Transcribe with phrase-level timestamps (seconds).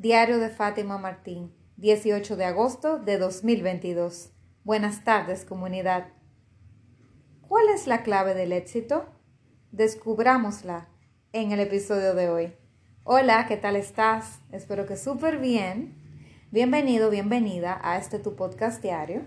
[0.00, 4.32] Diario de Fátima Martín, 18 de agosto de 2022.
[4.64, 6.06] Buenas tardes, comunidad.
[7.42, 9.04] ¿Cuál es la clave del éxito?
[9.72, 10.88] Descubrámosla
[11.34, 12.54] en el episodio de hoy.
[13.04, 14.40] Hola, ¿qué tal estás?
[14.52, 15.94] Espero que súper bien.
[16.50, 19.26] Bienvenido, bienvenida a este tu podcast diario,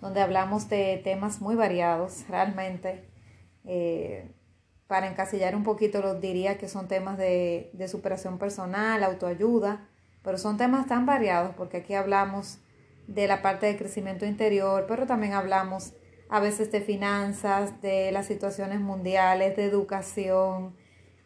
[0.00, 3.06] donde hablamos de temas muy variados, realmente.
[3.66, 4.32] Eh,
[4.86, 9.90] para encasillar un poquito, los diría que son temas de, de superación personal, autoayuda,
[10.26, 12.58] pero son temas tan variados porque aquí hablamos
[13.06, 15.92] de la parte de crecimiento interior, pero también hablamos
[16.28, 20.74] a veces de finanzas, de las situaciones mundiales, de educación.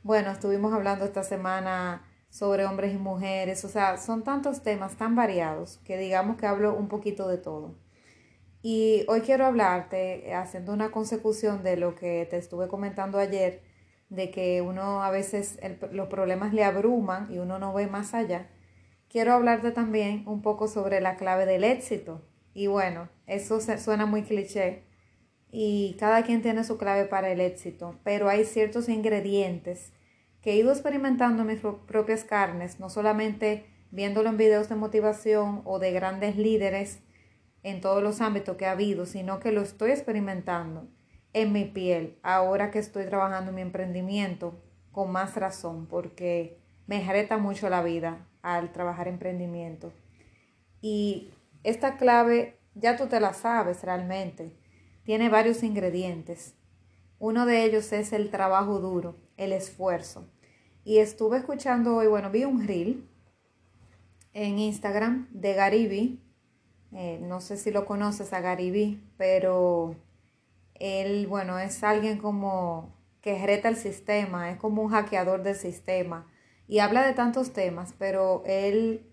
[0.02, 5.16] Bueno, estuvimos hablando esta semana sobre hombres y mujeres, o sea, son tantos temas tan
[5.16, 7.78] variados que digamos que hablo un poquito de todo.
[8.60, 13.62] Y hoy quiero hablarte, haciendo una consecución de lo que te estuve comentando ayer,
[14.10, 15.58] de que uno a veces
[15.90, 18.46] los problemas le abruman y uno no ve más allá
[19.10, 22.22] quiero hablarte también un poco sobre la clave del éxito.
[22.54, 24.84] Y bueno, eso suena muy cliché
[25.50, 29.92] y cada quien tiene su clave para el éxito, pero hay ciertos ingredientes
[30.40, 35.62] que he ido experimentando en mis propias carnes, no solamente viéndolo en videos de motivación
[35.64, 37.00] o de grandes líderes
[37.62, 40.88] en todos los ámbitos que ha habido, sino que lo estoy experimentando
[41.32, 47.04] en mi piel ahora que estoy trabajando en mi emprendimiento con más razón, porque me
[47.04, 49.92] reta mucho la vida al trabajar emprendimiento.
[50.80, 51.30] Y
[51.62, 54.52] esta clave ya tú te la sabes realmente.
[55.04, 56.54] Tiene varios ingredientes.
[57.18, 60.26] Uno de ellos es el trabajo duro, el esfuerzo.
[60.84, 63.06] Y estuve escuchando hoy, bueno, vi un reel
[64.32, 66.20] en Instagram de Gariby.
[66.92, 69.96] Eh, no sé si lo conoces a Gariby, pero
[70.74, 76.26] él, bueno, es alguien como que reta el sistema, es como un hackeador del sistema
[76.70, 79.04] y habla de tantos temas, pero él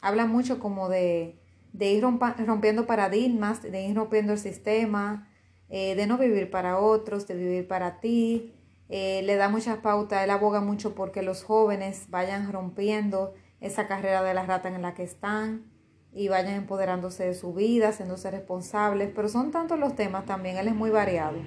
[0.00, 1.38] habla mucho como de,
[1.78, 5.28] ir rompiendo paradigmas, de ir rompiendo el sistema,
[5.68, 8.52] eh, de no vivir para otros, de vivir para ti.
[8.88, 14.24] Eh, le da muchas pautas, él aboga mucho porque los jóvenes vayan rompiendo esa carrera
[14.24, 15.70] de la rata en la que están
[16.12, 20.66] y vayan empoderándose de su vida, haciéndose responsables, pero son tantos los temas también, él
[20.66, 21.38] es muy variado.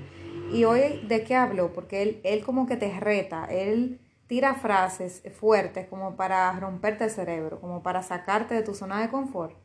[0.49, 1.73] Y hoy, ¿de qué hablo?
[1.73, 7.09] Porque él, él como que te reta, él tira frases fuertes como para romperte el
[7.09, 9.55] cerebro, como para sacarte de tu zona de confort.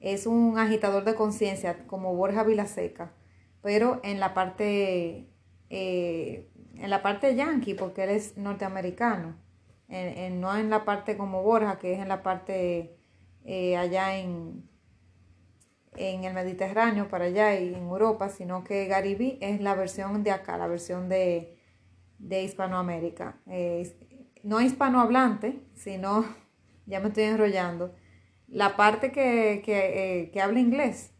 [0.00, 3.12] Es un agitador de conciencia como Borja Vilaseca,
[3.62, 5.28] pero en la parte
[5.70, 9.36] eh, en la parte yankee, porque él es norteamericano,
[9.88, 12.96] no en la parte como Borja, que es en la parte
[13.44, 14.68] eh, allá en,
[15.96, 20.32] en el Mediterráneo, para allá y en Europa, sino que Garibí es la versión de
[20.32, 21.55] acá, la versión de,
[22.18, 23.40] de Hispanoamérica.
[24.42, 26.24] no hispanohablante, sino,
[26.86, 27.94] ya me estoy enrollando,
[28.48, 31.12] la parte que, que, eh, habla inglés.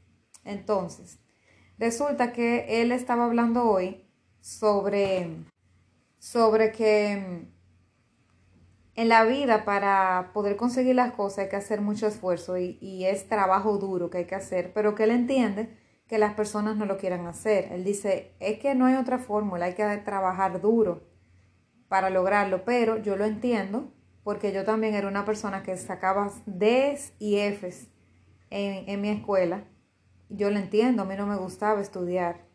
[0.45, 1.19] Entonces,
[1.79, 4.07] resulta que él estaba hablando hoy
[4.41, 5.45] sobre,
[6.19, 7.57] sobre que mm,
[8.95, 13.07] en la vida para poder conseguir las cosas hay que hacer mucho esfuerzo y, y
[13.07, 16.87] es trabajo duro que hay que hacer, pero que él entiende que las personas no
[16.87, 17.73] lo quieran hacer.
[17.73, 21.03] Él dice, es que no hay otra fórmula, hay que trabajar duro
[21.89, 27.13] para lograrlo, pero yo lo entiendo porque yo también era una persona que sacaba Ds
[27.19, 27.89] y Fs
[28.51, 29.65] en, en mi escuela.
[30.29, 32.47] Yo lo entiendo, a mí no me gustaba estudiar.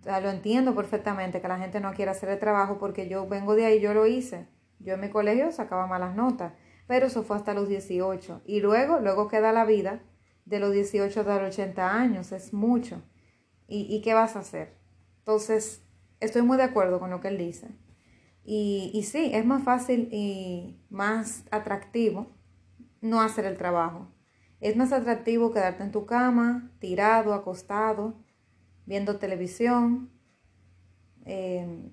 [0.00, 3.28] O sea, lo entiendo perfectamente que la gente no quiera hacer el trabajo porque yo
[3.28, 4.48] vengo de ahí, yo lo hice.
[4.80, 6.52] Yo en mi colegio sacaba malas notas,
[6.86, 8.42] pero eso fue hasta los 18.
[8.44, 10.02] Y luego, luego queda la vida
[10.44, 13.02] de los 18 a los 80 años, es mucho.
[13.66, 14.76] ¿Y, qué vas a hacer?
[15.18, 15.82] Entonces,
[16.20, 17.68] estoy muy de acuerdo con lo que él dice.
[18.44, 22.36] Y, y sí, es más fácil y más atractivo
[23.00, 24.14] no hacer el trabajo.
[24.60, 28.22] Es más atractivo quedarte en tu cama, tirado, acostado,
[28.86, 30.10] viendo televisión.
[31.24, 31.90] Em,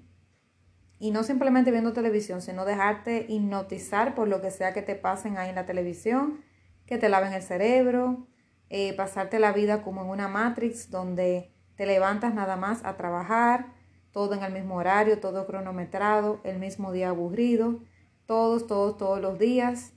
[1.00, 5.38] y no simplemente viendo televisión, sino dejarte hipnotizar por lo que sea que te pasen
[5.38, 6.42] ahí en la televisión,
[6.86, 8.28] que te laven el cerebro,
[8.74, 13.74] eh, pasarte la vida como en una matrix donde te levantas nada más a trabajar,
[14.14, 17.82] todo en el mismo horario, todo cronometrado, el mismo día aburrido,
[18.26, 19.92] todos, todos, todos los días,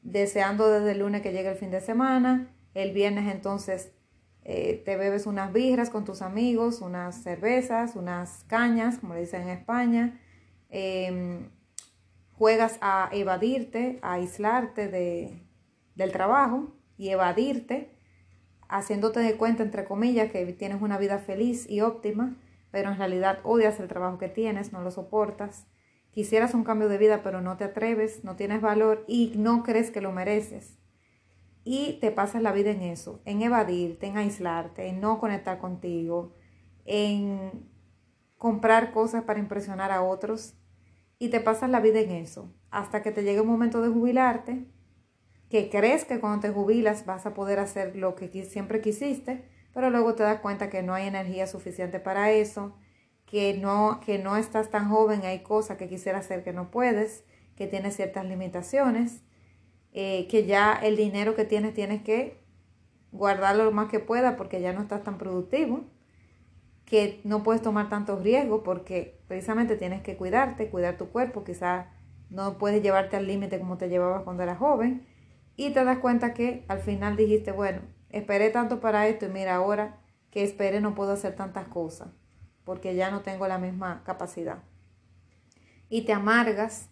[0.00, 3.92] deseando desde el lunes que llegue el fin de semana, el viernes entonces
[4.44, 9.42] eh, te bebes unas birras con tus amigos, unas cervezas, unas cañas, como le dicen
[9.42, 10.18] en España,
[10.70, 11.50] em,
[12.32, 15.42] juegas a evadirte, a aislarte de,
[15.96, 17.96] del trabajo, y evadirte,
[18.68, 22.36] haciéndote de cuenta, entre comillas, que tienes una vida feliz y óptima,
[22.70, 25.66] pero en realidad odias el trabajo que tienes, no lo soportas,
[26.10, 29.90] quisieras un cambio de vida, pero no te atreves, no tienes valor y no crees
[29.90, 30.78] que lo mereces.
[31.64, 36.34] Y te pasas la vida en eso, en evadirte, en aislarte, en no conectar contigo,
[36.84, 37.68] en
[38.36, 40.54] comprar cosas para impresionar a otros.
[41.18, 44.66] Y te pasas la vida en eso, hasta que te llegue un momento de jubilarte,
[45.50, 49.90] que crees que cuando te jubilas vas a poder hacer lo que siempre quisiste, pero
[49.90, 52.74] luego te das cuenta que no hay energía suficiente para eso,
[53.26, 57.24] que no, que no estás tan joven, hay cosas que quisieras hacer que no puedes,
[57.56, 59.22] que tienes ciertas limitaciones,
[59.92, 62.42] eh, que ya el dinero que tienes tienes que
[63.10, 65.84] guardarlo lo más que pueda porque ya no estás tan productivo,
[66.84, 71.86] que no puedes tomar tantos riesgos porque precisamente tienes que cuidarte, cuidar tu cuerpo, quizás
[72.30, 75.06] no puedes llevarte al límite como te llevabas cuando eras joven
[75.58, 79.56] y te das cuenta que al final dijiste, bueno, esperé tanto para esto y mira
[79.56, 79.98] ahora
[80.30, 82.10] que esperé no puedo hacer tantas cosas
[82.62, 84.62] porque ya no tengo la misma capacidad.
[85.88, 86.90] Y te amargas,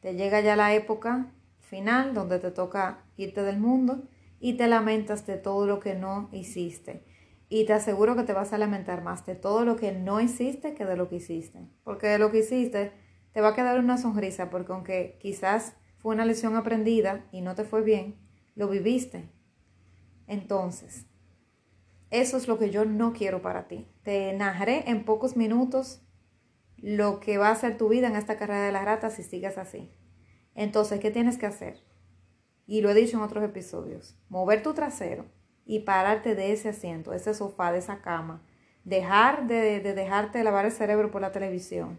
[0.00, 4.08] te llega ya la época final donde te toca irte del mundo
[4.40, 7.04] y te lamentas de todo lo que no hiciste.
[7.50, 10.72] Y te aseguro que te vas a lamentar más de todo lo que no hiciste
[10.72, 11.68] que de lo que hiciste.
[11.84, 12.92] Porque de lo que hiciste
[13.32, 15.74] te va a quedar una sonrisa porque aunque quizás
[16.06, 18.14] fue una lección aprendida y no te fue bien,
[18.54, 19.28] lo viviste.
[20.28, 21.06] Entonces,
[22.10, 23.88] eso es lo que yo no quiero para ti.
[24.04, 26.06] Te narré en pocos minutos
[26.76, 29.58] lo que va a ser tu vida en esta carrera de las ratas si sigues
[29.58, 29.90] así.
[30.54, 31.82] Entonces, ¿qué tienes que hacer?
[32.68, 34.16] Y lo he dicho en otros episodios.
[34.28, 35.24] Mover tu trasero
[35.64, 38.46] y pararte de ese asiento, ese sofá, de esa cama.
[38.84, 41.98] Dejar de, de dejarte lavar el cerebro por la televisión.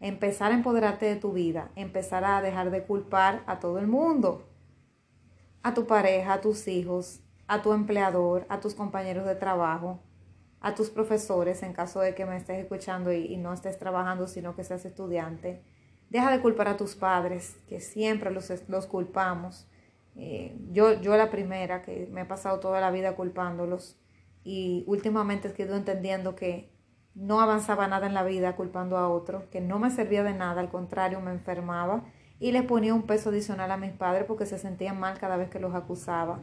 [0.00, 1.70] Empezar a empoderarte de tu vida.
[1.74, 4.48] Empezar a dejar de culpar a todo el mundo.
[5.62, 10.00] A tu pareja, a tus hijos, a tu empleador, a tus compañeros de trabajo,
[10.60, 14.54] a tus profesores, en caso de que me estés escuchando y, no estés trabajando, sino
[14.54, 15.62] que seas estudiante.
[16.10, 19.68] Deja de culpar a tus padres, que siempre los, los culpamos.
[20.14, 23.98] Eh, yo, yo la primera, que me he pasado toda la vida culpándolos
[24.44, 26.70] y últimamente he ido entendiendo que
[27.16, 30.60] no avanzaba nada en la vida culpando a otro, que no me servía de nada,
[30.60, 32.04] al contrario, me enfermaba
[32.38, 35.48] y les ponía un peso adicional a mis padres porque se sentían mal cada vez
[35.48, 36.42] que los acusaba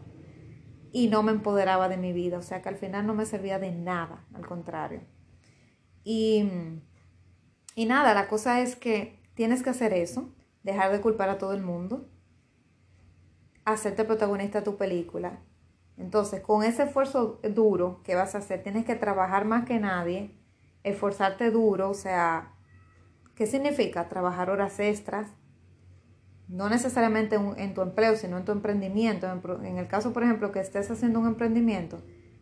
[0.92, 3.60] y no me empoderaba de mi vida, o sea que al final no me servía
[3.60, 5.02] de nada, al contrario.
[6.04, 6.50] Y,
[7.75, 10.34] y nada, la cosa es que tienes que hacer eso,
[10.64, 12.10] dejar de culpar a todo el mundo,
[13.64, 15.40] hacerte protagonista de tu película.
[15.98, 20.36] Entonces, con ese esfuerzo duro que vas a hacer, tienes que trabajar más que nadie,
[20.84, 22.54] esforzarte duro, o sea,
[23.36, 24.10] ¿qué significa?
[24.10, 25.32] Trabajar horas extras,
[26.48, 29.28] no necesariamente en tu empleo, sino en tu emprendimiento.
[29.64, 32.02] En el caso, por ejemplo, que estés haciendo un emprendimiento,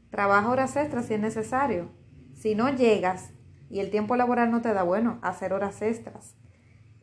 [0.09, 1.89] trabaja horas extras si es necesario.
[2.33, 3.31] Si no llegas
[3.69, 6.35] y el tiempo laboral no te da, bueno, hacer horas extras.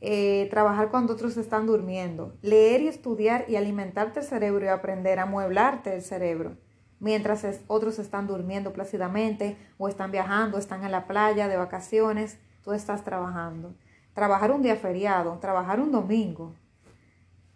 [0.01, 2.37] Eh, trabajar cuando otros están durmiendo.
[2.43, 6.59] Leer y estudiar y alimentarte el cerebro y aprender a mueblarte el cerebro.
[7.01, 12.73] Mientras otros están durmiendo plácidamente o están viajando, están en la playa de vacaciones, tú
[12.73, 13.75] estás trabajando.
[14.15, 16.55] Trabajar un día feriado, trabajar un domingo,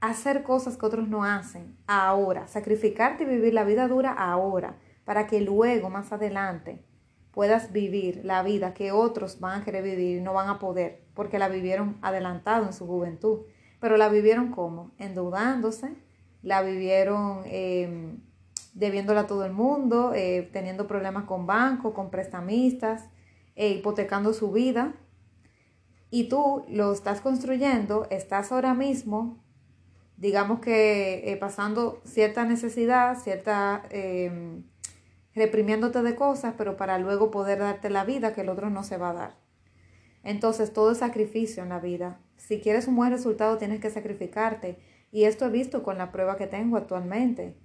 [0.01, 5.27] hacer cosas que otros no hacen ahora, sacrificarte y vivir la vida dura ahora, para
[5.27, 6.85] que luego, más adelante,
[7.33, 11.05] puedas vivir la vida que otros van a querer vivir y no van a poder,
[11.15, 13.41] porque la vivieron adelantado en su juventud.
[13.81, 14.93] Pero la vivieron como?
[14.99, 15.97] Endeudándose,
[16.43, 18.17] la vivieron eh,
[18.73, 23.09] debiéndola a todo el mundo, eh, teniendo problemas con bancos, con prestamistas,
[23.57, 24.95] eh, hipotecando su vida.
[26.11, 29.43] Y tú lo estás construyendo, estás ahora mismo
[30.23, 34.63] digamos que eh, pasando cierta necesidad, cierta em,
[35.35, 38.99] reprimiéndote de cosas, pero para luego poder darte la vida que el otro no se
[38.99, 39.35] va a dar.
[40.23, 42.21] Entonces, todo es sacrificio en la vida.
[42.37, 44.79] Si quieres un buen resultado, tienes que sacrificarte.
[45.11, 47.57] Y esto he visto con la prueba que tengo actualmente.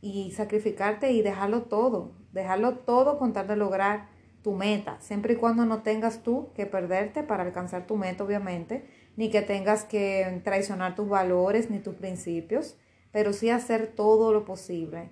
[0.00, 4.08] Y sacrificarte y dejarlo todo, dejarlo todo con tal de lograr
[4.42, 8.86] tu meta, siempre y cuando no tengas tú que perderte para alcanzar tu meta, obviamente,
[9.16, 12.78] ni que tengas que traicionar tus valores ni tus principios,
[13.10, 15.10] pero sí hacer todo lo posible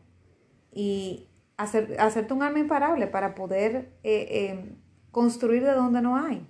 [0.70, 4.76] y hacer, hacerte un alma imparable para poder eh, em,
[5.10, 6.46] construir de donde no hay.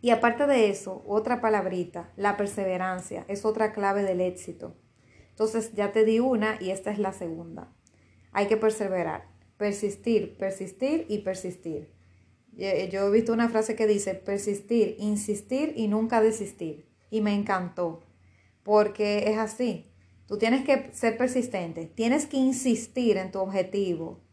[0.00, 4.76] Y aparte de eso, otra palabrita, la perseverancia, es otra clave del éxito.
[5.38, 7.72] Entonces ya te di una y esta es la segunda.
[8.32, 11.92] Hay que perseverar, persistir, persistir y persistir.
[12.56, 16.88] Eh, yo he visto una frase que dice persistir, insistir y nunca desistir.
[17.08, 18.02] Y me encantó,
[18.64, 19.92] porque es así.
[20.26, 24.24] Tú tienes que ser persistente, tienes que insistir en tu objetivo,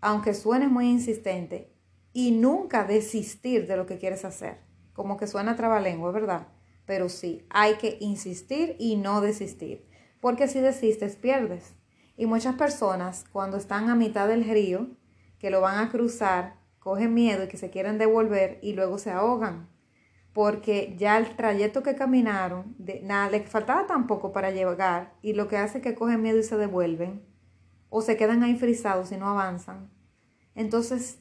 [0.00, 1.70] aunque suene muy insistente,
[2.14, 4.56] y nunca desistir de lo que quieres hacer.
[4.94, 6.48] Como que suena trabalengua, ¿verdad?
[6.86, 9.84] pero sí, hay que insistir y no desistir,
[10.26, 11.76] porque si desistes pierdes.
[12.16, 14.88] Y muchas personas cuando están a mitad del río,
[15.38, 19.12] que lo van a cruzar, cogen miedo y que se quieren devolver y luego se
[19.12, 19.70] ahogan,
[20.32, 25.46] porque ya el trayecto que caminaron, de, nada, les faltaba tampoco para llegar y lo
[25.46, 27.24] que hace es que cogen miedo y se devuelven
[27.88, 29.92] o se quedan ahí frisados y no avanzan.
[30.56, 31.20] Entonces,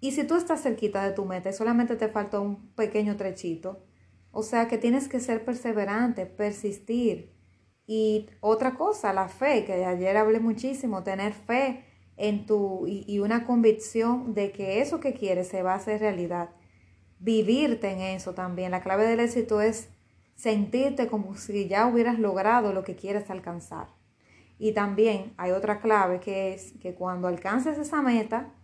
[0.00, 3.84] y si tú estás cerquita de tu meta y solamente te falta un pequeño trechito,
[4.30, 7.31] o sea que tienes que ser perseverante, persistir.
[7.94, 11.84] Y otra cosa, la fe, que ayer hablé muchísimo, tener fe
[12.16, 16.48] en tu y, una convicción de que eso que quieres se va a hacer realidad.
[17.18, 18.70] Vivirte en eso también.
[18.70, 19.90] La clave del éxito es
[20.36, 23.88] sentirte como si ya hubieras logrado lo que quieres alcanzar.
[24.58, 28.54] Y también hay otra clave que es que cuando alcances esa meta,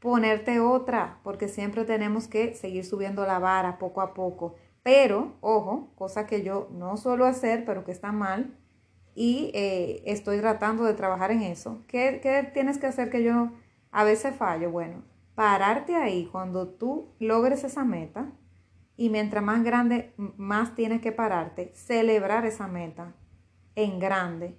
[0.00, 4.56] ponerte otra, porque siempre tenemos que seguir subiendo la vara poco a poco.
[4.82, 8.58] Pero, ojo, cosa que yo no suelo hacer, pero que está mal,
[9.14, 11.82] y eh, estoy tratando de trabajar en eso.
[11.86, 13.50] ¿Qué, ¿Qué tienes que hacer que yo
[13.90, 14.70] a veces fallo?
[14.70, 15.04] Bueno,
[15.34, 18.32] pararte ahí cuando tú logres esa meta
[18.96, 23.14] y mientras más grande, más tienes que pararte, celebrar esa meta
[23.74, 24.56] en grande.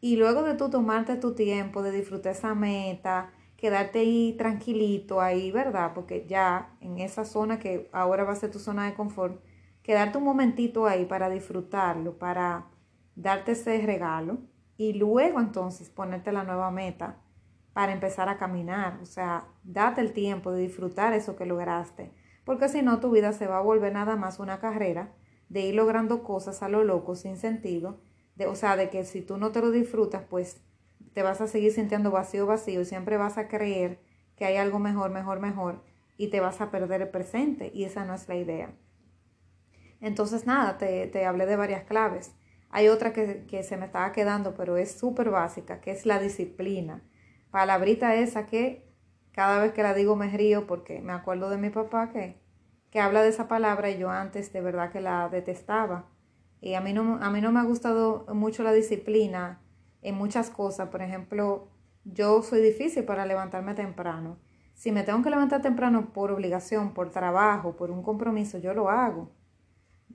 [0.00, 5.50] Y luego de tú tomarte tu tiempo, de disfrutar esa meta, quedarte ahí tranquilito, ahí,
[5.50, 5.92] ¿verdad?
[5.94, 9.42] Porque ya en esa zona que ahora va a ser tu zona de confort,
[9.82, 12.66] quedarte un momentito ahí para disfrutarlo, para
[13.16, 14.38] darte ese regalo
[14.76, 17.20] y luego entonces ponerte la nueva meta
[17.72, 22.12] para empezar a caminar, o sea, date el tiempo de disfrutar eso que lograste,
[22.44, 25.12] porque si no tu vida se va a volver nada más una carrera
[25.48, 28.00] de ir logrando cosas a lo loco sin sentido,
[28.36, 30.60] de, o sea, de que si tú no te lo disfrutas, pues
[31.12, 34.00] te vas a seguir sintiendo vacío, vacío y siempre vas a creer
[34.36, 35.82] que hay algo mejor, mejor, mejor
[36.16, 38.74] y te vas a perder el presente y esa no es la idea.
[40.00, 42.34] Entonces, nada, te, te hablé de varias claves.
[42.74, 46.18] Hay otra que, que se me estaba quedando, pero es súper básica, que es la
[46.18, 47.04] disciplina.
[47.52, 48.92] Palabrita esa que
[49.30, 52.36] cada vez que la digo me río porque me acuerdo de mi papá que,
[52.90, 56.10] que habla de esa palabra y yo antes de verdad que la detestaba.
[56.60, 59.62] Y a mí no, a mí no me ha gustado mucho la disciplina
[60.02, 60.88] en muchas cosas.
[60.88, 61.68] Por ejemplo,
[62.02, 64.40] yo soy difícil para levantarme temprano.
[64.72, 68.90] Si me tengo que levantar temprano por obligación, por trabajo, por un compromiso, yo lo
[68.90, 69.30] hago.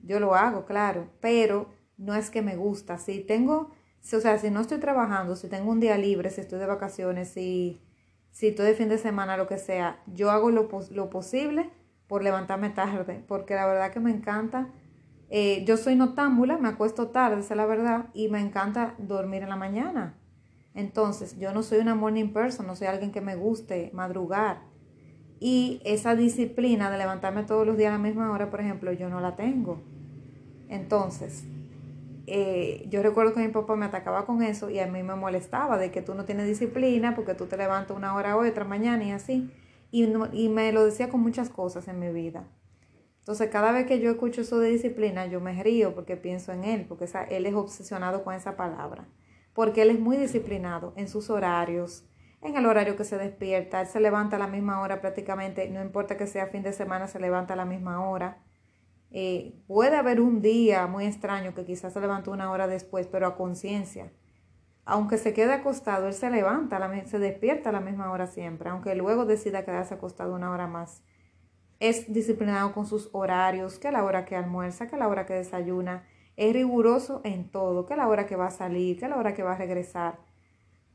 [0.02, 2.98] Yo lo hago, claro, pero no es que me gusta.
[2.98, 3.70] Si tengo,
[4.12, 7.28] o sea, si no estoy trabajando, si tengo un día libre, si estoy de vacaciones,
[7.28, 7.80] si,
[8.30, 11.70] si estoy de fin de semana, lo que sea, yo hago lo, lo posible
[12.08, 14.68] por levantarme tarde, porque la verdad que me encanta.
[15.28, 19.42] Eh, yo soy notámbula, me acuesto tarde, esa es la verdad, y me encanta dormir
[19.42, 20.18] en la mañana.
[20.74, 24.62] Entonces, yo no soy una morning person, no soy alguien que me guste madrugar.
[25.38, 29.08] Y esa disciplina de levantarme todos los días a la misma hora, por ejemplo, yo
[29.08, 29.80] no la tengo.
[30.68, 31.44] Entonces,
[32.32, 35.78] eh, yo recuerdo que mi papá me atacaba con eso y a mí me molestaba
[35.78, 39.04] de que tú no tienes disciplina porque tú te levantas una hora hoy, otra mañana
[39.04, 39.50] y así.
[39.90, 42.46] Y, y me lo decía con muchas cosas en mi vida.
[43.18, 46.64] Entonces, cada vez que yo escucho eso de disciplina, yo me río porque pienso en
[46.64, 49.08] él, porque él es obsesionado con esa palabra.
[49.52, 52.08] Porque él es muy disciplinado en sus horarios,
[52.42, 53.80] en el horario que se despierta.
[53.80, 57.08] Él se levanta a la misma hora prácticamente, no importa que sea fin de semana,
[57.08, 58.38] se levanta a la misma hora.
[59.12, 63.26] Eh, puede haber un día muy extraño que quizás se levantó una hora después, pero
[63.26, 64.12] a conciencia.
[64.84, 68.94] Aunque se quede acostado, él se levanta, se despierta a la misma hora siempre, aunque
[68.94, 71.02] luego decida quedarse acostado una hora más.
[71.80, 75.26] Es disciplinado con sus horarios, que a la hora que almuerza, que a la hora
[75.26, 76.04] que desayuna.
[76.36, 79.16] Es riguroso en todo, que a la hora que va a salir, que a la
[79.16, 80.18] hora que va a regresar.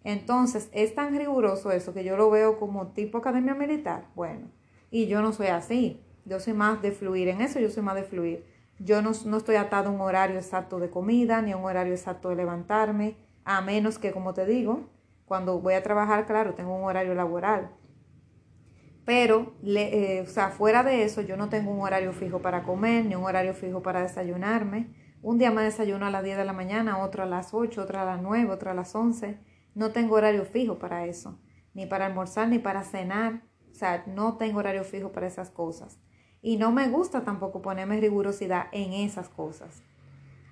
[0.03, 4.05] Entonces, es tan riguroso eso que yo lo veo como tipo academia militar.
[4.15, 4.51] Bueno,
[4.91, 6.04] y yo no soy así.
[6.25, 7.27] Yo soy más de fluir.
[7.29, 8.43] En eso yo soy más de fluir.
[8.79, 11.93] Yo no, no estoy atado a un horario exacto de comida ni a un horario
[11.93, 13.15] exacto de levantarme,
[13.45, 14.89] a menos que, como te digo,
[15.25, 17.71] cuando voy a trabajar, claro, tengo un horario laboral.
[19.05, 22.63] Pero, le, eh, o sea, fuera de eso, yo no tengo un horario fijo para
[22.63, 24.89] comer, ni un horario fijo para desayunarme.
[25.21, 27.99] Un día me desayuno a las 10 de la mañana, otro a las 8, otro
[27.99, 29.39] a las 9, otro a las 11.
[29.75, 31.39] No tengo horario fijo para eso,
[31.73, 33.43] ni para almorzar, ni para cenar.
[33.71, 35.99] O sea, no tengo horario fijo para esas cosas.
[36.45, 39.81] Y no me gusta tampoco ponerme rigurosidad en esas cosas.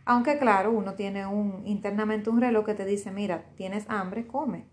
[0.05, 4.65] Aunque claro, uno tiene un internamente un reloj que te dice, mira, tienes hambre, come.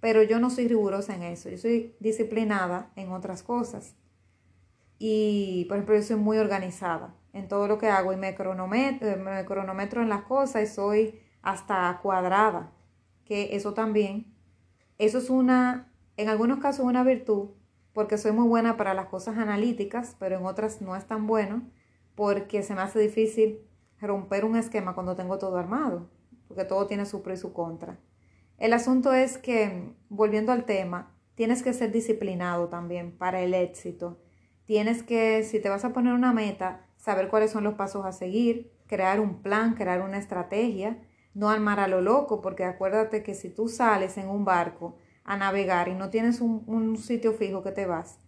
[0.00, 3.94] Pero yo no soy rigurosa en eso, yo soy disciplinada en otras cosas.
[4.98, 9.18] Y, por ejemplo, yo soy muy organizada en todo lo que hago y me cronometro,
[9.18, 12.72] me cronometro en las cosas y soy hasta cuadrada
[13.26, 14.34] que eso también,
[14.96, 17.50] eso es una, en algunos casos una virtud,
[17.98, 21.68] porque soy muy buena para las cosas analíticas, pero en otras no es tan bueno,
[22.14, 23.58] porque se me hace difícil
[24.00, 26.08] romper un esquema cuando tengo todo armado,
[26.46, 27.98] porque todo tiene su pro y su contra.
[28.56, 34.20] El asunto es que, volviendo al tema, tienes que ser disciplinado también para el éxito.
[34.64, 38.12] Tienes que, si te vas a poner una meta, saber cuáles son los pasos a
[38.12, 41.02] seguir, crear un plan, crear una estrategia,
[41.34, 44.98] no armar a lo loco, porque acuérdate que si tú sales en un barco
[45.28, 48.18] a navegar y no tienes un, sitio fijo que te vas,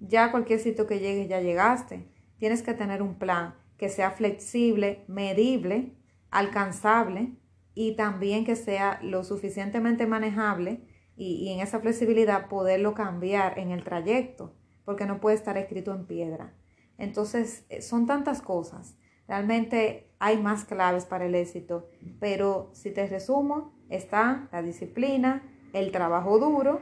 [0.00, 2.08] ya cualquier sitio que llegues ya llegaste.
[2.38, 5.92] Tienes que tener un plan que sea flexible, medible,
[6.30, 7.34] alcanzable
[7.74, 10.80] y también que sea lo suficientemente manejable
[11.14, 14.54] y, en esa flexibilidad poderlo cambiar en el trayecto,
[14.86, 16.54] porque no puede estar escrito en piedra.
[16.96, 18.96] Entonces, eh, son tantas cosas.
[19.28, 25.92] Realmente hay más claves para el éxito, pero si te resumo, está la disciplina, el
[25.92, 26.80] trabajo duro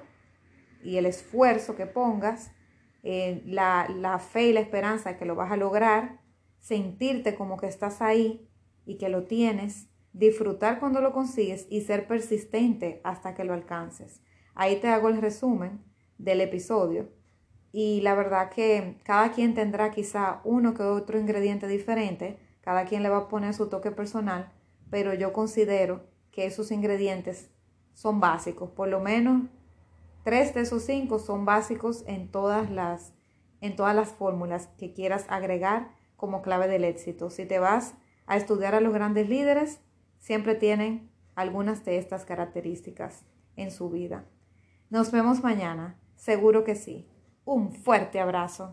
[0.83, 2.53] y el esfuerzo que pongas,
[3.03, 6.21] eh, la, la fe y la esperanza de que lo vas a lograr,
[6.61, 8.49] sentirte como que estás ahí
[8.87, 14.23] y que lo tienes, disfrutar cuando lo consigues y ser persistente hasta que lo alcances.
[14.55, 15.85] Ahí te hago el resumen
[16.19, 17.11] del episodio
[17.73, 23.03] y la verdad que cada quien tendrá quizá uno que otro ingrediente diferente, cada quien
[23.03, 24.53] le va a poner su toque personal,
[24.91, 27.51] pero yo considero que esos ingredientes
[27.95, 29.45] son básicos, por lo menos
[30.25, 33.15] tres de esos cinco son básicos en todas las
[33.61, 37.31] en todas las fórmulas que quieras agregar como clave del éxito.
[37.31, 37.95] Si te vas
[38.27, 39.81] a estudiar a los grandes líderes,
[40.19, 43.25] siempre tienen algunas de estas características
[43.57, 44.27] en su vida.
[44.91, 47.09] Nos vemos mañana, seguro que sí.
[47.45, 48.73] Un fuerte abrazo.